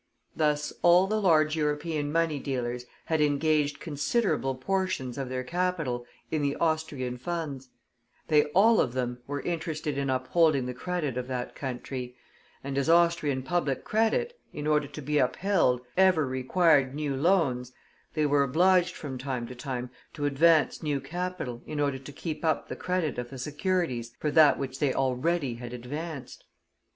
Thus 0.35 0.73
all 0.81 1.05
the 1.05 1.21
large 1.21 1.55
European 1.55 2.11
money 2.11 2.39
dealers 2.39 2.85
had 3.05 3.21
engaged 3.21 3.79
considerable 3.79 4.55
portions 4.55 5.15
of 5.15 5.29
their 5.29 5.43
capital 5.43 6.07
in 6.31 6.41
the 6.41 6.55
Austrian 6.55 7.19
funds; 7.19 7.69
they 8.27 8.45
all 8.45 8.81
of 8.81 8.93
them 8.93 9.19
were 9.27 9.41
interested 9.41 9.99
in 9.99 10.09
upholding 10.09 10.65
the 10.65 10.73
credit 10.73 11.17
of 11.17 11.27
that 11.27 11.53
country, 11.53 12.15
and 12.63 12.79
as 12.79 12.89
Austrian 12.89 13.43
public 13.43 13.83
credit, 13.83 14.35
in 14.51 14.65
order 14.65 14.87
to 14.87 15.01
be 15.03 15.19
upheld, 15.19 15.81
ever 15.95 16.25
required 16.25 16.95
new 16.95 17.15
loans, 17.15 17.71
they 18.15 18.25
were 18.25 18.41
obliged 18.41 18.95
from 18.95 19.19
time 19.19 19.45
to 19.45 19.53
time 19.53 19.91
to 20.15 20.25
advance 20.25 20.81
new 20.81 20.99
capital 20.99 21.61
in 21.67 21.79
order 21.79 21.99
to 21.99 22.11
keep 22.11 22.43
up 22.43 22.69
the 22.69 22.75
credit 22.75 23.19
of 23.19 23.29
the 23.29 23.37
securities 23.37 24.15
for 24.19 24.31
that 24.31 24.57
which 24.57 24.79
they 24.79 24.95
already 24.95 25.53
had 25.53 25.73
advanced. 25.73 26.43